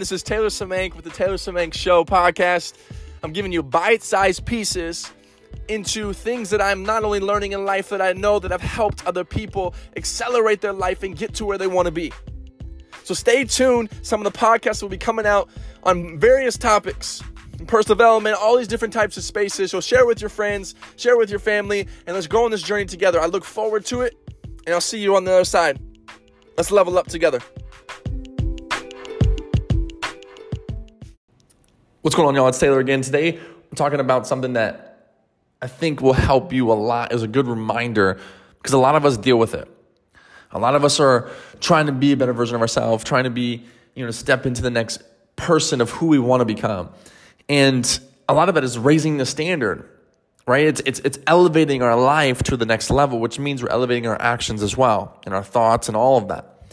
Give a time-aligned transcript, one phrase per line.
[0.00, 2.72] This is Taylor Semenk with the Taylor Semenk Show podcast.
[3.22, 5.12] I'm giving you bite sized pieces
[5.68, 9.06] into things that I'm not only learning in life that I know that have helped
[9.06, 12.14] other people accelerate their life and get to where they want to be.
[13.04, 13.90] So stay tuned.
[14.00, 15.50] Some of the podcasts will be coming out
[15.82, 17.22] on various topics
[17.66, 19.70] personal development, all these different types of spaces.
[19.70, 22.86] So share with your friends, share with your family, and let's go on this journey
[22.86, 23.20] together.
[23.20, 24.16] I look forward to it,
[24.64, 25.78] and I'll see you on the other side.
[26.56, 27.40] Let's level up together.
[32.02, 32.48] What's going on, y'all?
[32.48, 33.02] It's Taylor again.
[33.02, 35.12] Today, I'm talking about something that
[35.60, 38.18] I think will help you a lot as a good reminder
[38.56, 39.68] because a lot of us deal with it.
[40.50, 41.28] A lot of us are
[41.60, 44.62] trying to be a better version of ourselves, trying to be, you know, step into
[44.62, 45.02] the next
[45.36, 46.88] person of who we want to become.
[47.50, 49.86] And a lot of that is raising the standard,
[50.46, 50.64] right?
[50.64, 54.18] It's, it's, it's elevating our life to the next level, which means we're elevating our
[54.18, 56.64] actions as well and our thoughts and all of that.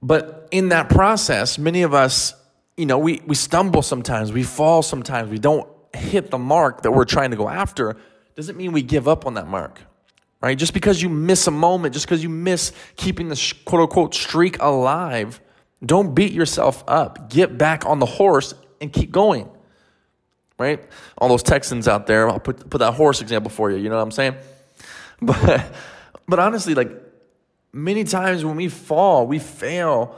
[0.00, 2.34] But in that process, many of us
[2.80, 6.90] you know, we, we stumble sometimes, we fall sometimes, we don't hit the mark that
[6.92, 7.94] we're trying to go after,
[8.34, 9.82] doesn't mean we give up on that mark,
[10.40, 10.56] right?
[10.56, 14.62] Just because you miss a moment, just because you miss keeping the quote unquote streak
[14.62, 15.42] alive,
[15.84, 17.28] don't beat yourself up.
[17.28, 19.50] Get back on the horse and keep going,
[20.58, 20.82] right?
[21.18, 23.96] All those Texans out there, I'll put, put that horse example for you, you know
[23.96, 24.36] what I'm saying?
[25.22, 25.74] But,
[26.26, 26.90] but honestly, like
[27.74, 30.16] many times when we fall, we fail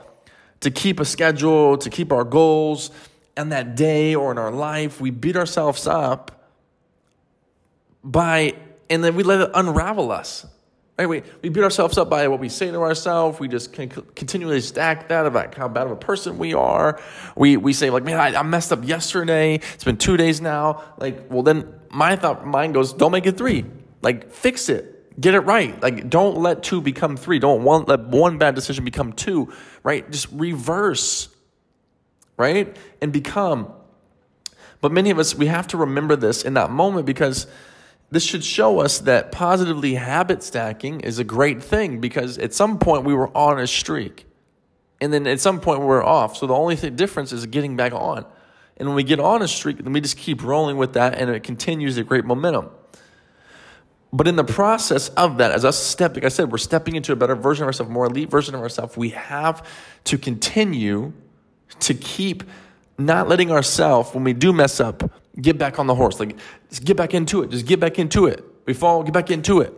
[0.62, 2.90] to keep a schedule, to keep our goals,
[3.36, 6.48] and that day or in our life, we beat ourselves up
[8.02, 8.54] by,
[8.88, 10.46] and then we let it unravel us.
[10.98, 11.08] Right?
[11.08, 13.40] We, we beat ourselves up by what we say to ourselves.
[13.40, 17.00] We just can continually stack that about how bad of a person we are.
[17.34, 19.54] We, we say, like, man, I, I messed up yesterday.
[19.54, 20.82] It's been two days now.
[20.98, 23.64] Like, well, then my thought, mine goes, don't make it three.
[24.02, 25.80] Like, fix it Get it right.
[25.82, 27.38] Like, don't let two become three.
[27.38, 30.10] Don't want, let one bad decision become two, right?
[30.10, 31.28] Just reverse,
[32.36, 32.74] right?
[33.00, 33.72] And become.
[34.80, 37.46] But many of us, we have to remember this in that moment because
[38.10, 42.78] this should show us that positively habit stacking is a great thing because at some
[42.78, 44.26] point we were on a streak.
[45.00, 46.36] And then at some point we we're off.
[46.36, 48.24] So the only thing, difference is getting back on.
[48.76, 51.30] And when we get on a streak, then we just keep rolling with that and
[51.30, 52.70] it continues a great momentum.
[54.12, 57.12] But in the process of that, as us step, like I said, we're stepping into
[57.12, 58.96] a better version of ourselves, more elite version of ourselves.
[58.96, 59.66] We have
[60.04, 61.12] to continue
[61.80, 62.44] to keep
[62.98, 66.20] not letting ourselves, when we do mess up, get back on the horse.
[66.20, 66.36] Like,
[66.68, 67.50] just get back into it.
[67.50, 68.44] Just get back into it.
[68.66, 69.72] We fall, get back into it.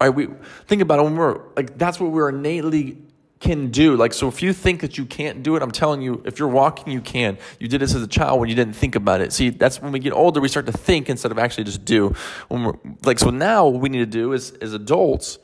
[0.00, 0.10] Right?
[0.10, 0.28] We
[0.66, 2.98] think about it when we're like that's what we're innately
[3.44, 3.94] can do.
[3.96, 6.48] Like, so if you think that you can't do it, I'm telling you, if you're
[6.48, 7.38] walking, you can.
[7.60, 9.32] You did this as a child when you didn't think about it.
[9.32, 12.14] See, that's when we get older, we start to think instead of actually just do.
[12.48, 15.38] When we're like, so now what we need to do is, as adults,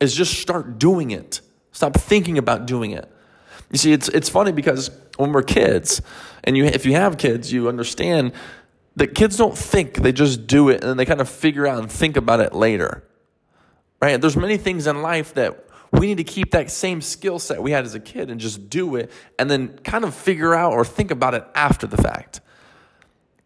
[0.00, 1.42] is just start doing it.
[1.72, 3.08] Stop thinking about doing it.
[3.70, 6.00] You see, it's it's funny because when we're kids,
[6.44, 8.32] and you if you have kids, you understand
[8.96, 11.78] that kids don't think; they just do it, and then they kind of figure out
[11.78, 13.04] and think about it later.
[14.00, 14.18] Right?
[14.20, 17.70] There's many things in life that we need to keep that same skill set we
[17.70, 20.84] had as a kid and just do it and then kind of figure out or
[20.84, 22.40] think about it after the fact.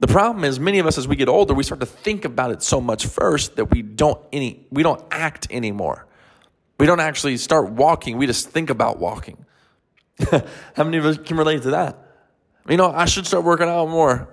[0.01, 2.51] The problem is many of us as we get older, we start to think about
[2.51, 6.07] it so much first that we don't any we don't act anymore.
[6.79, 9.45] We don't actually start walking, we just think about walking.
[10.31, 11.99] How many of us can relate to that?
[12.69, 14.29] You know, I should start working out more.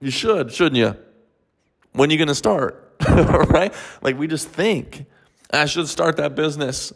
[0.00, 0.96] You should, shouldn't you?
[1.92, 2.94] When are you going to start?
[3.08, 3.72] right?
[4.02, 5.06] Like we just think.
[5.50, 6.92] I should start that business.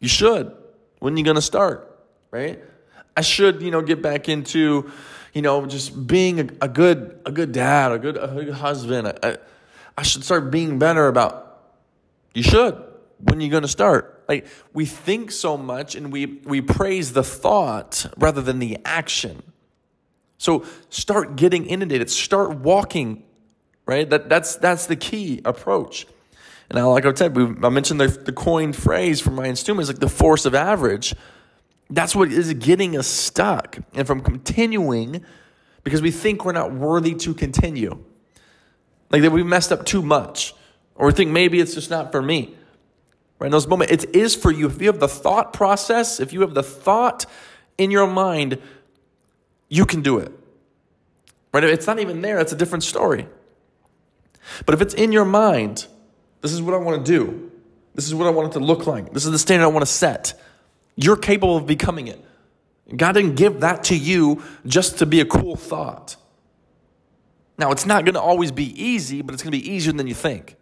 [0.00, 0.54] You should.
[0.98, 1.86] When are you going to start?
[2.30, 2.62] Right?
[3.16, 4.90] I should, you know, get back into,
[5.32, 9.12] you know, just being a, a good, a good dad, a good, a good husband.
[9.22, 9.38] I,
[9.98, 11.62] I should start being better about.
[12.34, 12.82] You should.
[13.18, 14.24] When are you going to start?
[14.30, 19.42] Like we think so much and we we praise the thought rather than the action.
[20.38, 22.08] So start getting inundated.
[22.10, 23.24] Start walking.
[23.86, 24.08] Right.
[24.08, 26.06] That that's that's the key approach.
[26.70, 29.82] And now, like I said, we, I mentioned the, the coined phrase from Ryan Stewman
[29.82, 31.14] is like the force of average.
[31.90, 35.24] That's what is getting us stuck and from continuing
[35.82, 38.04] because we think we're not worthy to continue.
[39.10, 40.54] Like that we messed up too much.
[40.94, 42.54] Or think maybe it's just not for me.
[43.40, 43.46] Right?
[43.46, 44.66] In those moments, it is for you.
[44.66, 47.26] If you have the thought process, if you have the thought
[47.78, 48.58] in your mind,
[49.68, 50.30] you can do it.
[51.52, 51.64] Right?
[51.64, 53.26] If it's not even there, it's a different story.
[54.66, 55.88] But if it's in your mind,
[56.40, 57.50] this is what I want to do.
[57.94, 59.12] This is what I want it to look like.
[59.12, 60.40] This is the standard I want to set.
[60.96, 62.24] You're capable of becoming it.
[62.96, 66.16] God didn't give that to you just to be a cool thought.
[67.58, 70.06] Now, it's not going to always be easy, but it's going to be easier than
[70.06, 70.56] you think.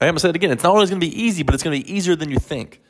[0.00, 0.50] I'm going to say it again.
[0.50, 2.38] It's not always going to be easy, but it's going to be easier than you
[2.38, 2.80] think.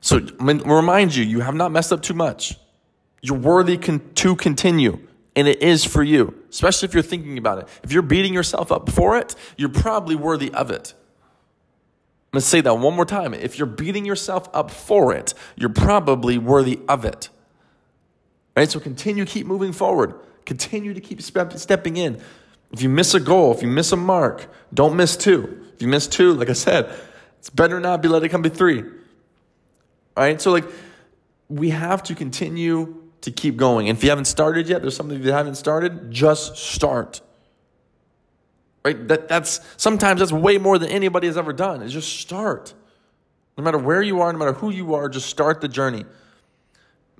[0.00, 2.58] So remind you, you have not messed up too much.
[3.20, 4.98] You're worthy con- to continue,
[5.34, 7.68] and it is for you, especially if you're thinking about it.
[7.82, 10.94] If you're beating yourself up for it, you're probably worthy of it.
[12.32, 13.34] Let's say that one more time.
[13.34, 17.28] If you're beating yourself up for it, you're probably worthy of it.
[18.56, 18.70] Right?
[18.70, 20.14] So continue, keep moving forward.
[20.44, 22.20] Continue to keep step, stepping in.
[22.72, 25.66] If you miss a goal, if you miss a mark, don't miss two.
[25.74, 26.90] If you miss two, like I said,
[27.38, 28.80] it's better not be let it come be three.
[28.80, 28.88] All
[30.16, 30.40] right?
[30.40, 30.64] So like
[31.48, 33.88] we have to continue to keep going.
[33.88, 37.20] And if you haven't started yet, there's something you haven't started, just start.
[38.84, 39.08] Right?
[39.08, 41.82] That that's sometimes that's way more than anybody has ever done.
[41.82, 42.74] Is just start.
[43.56, 46.04] No matter where you are, no matter who you are, just start the journey.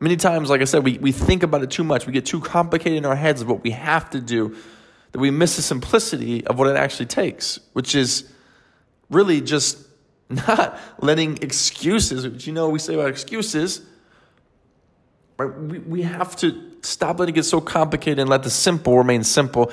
[0.00, 2.06] Many times, like I said, we, we think about it too much.
[2.06, 4.56] We get too complicated in our heads of what we have to do
[5.12, 8.28] that we miss the simplicity of what it actually takes, which is
[9.10, 9.86] really just
[10.28, 13.82] not letting excuses, which you know we say about excuses,
[15.44, 15.58] right?
[15.58, 19.24] We, we have to stop letting it get so complicated and let the simple remain
[19.24, 19.70] simple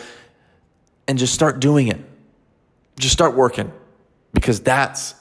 [1.07, 1.99] and just start doing it.
[2.97, 3.71] Just start working
[4.33, 5.15] because that's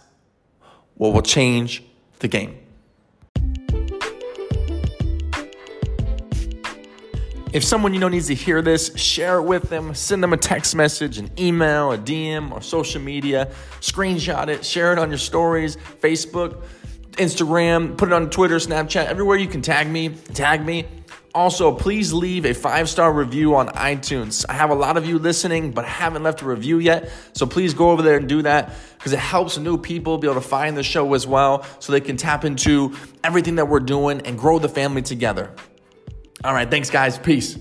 [0.96, 1.82] what will change
[2.18, 2.58] the game.
[7.50, 9.94] If someone you know needs to hear this, share it with them.
[9.94, 13.50] Send them a text message, an email, a DM, or social media.
[13.80, 16.62] Screenshot it, share it on your stories, Facebook,
[17.18, 20.08] Instagram, put it on Twitter, Snapchat, everywhere you can tag me.
[20.08, 20.86] Tag me.
[21.34, 24.44] Also, please leave a five star review on iTunes.
[24.48, 27.12] I have a lot of you listening, but haven't left a review yet.
[27.32, 30.40] So please go over there and do that because it helps new people be able
[30.40, 34.22] to find the show as well so they can tap into everything that we're doing
[34.22, 35.54] and grow the family together.
[36.44, 37.18] All right, thanks, guys.
[37.18, 37.58] Peace.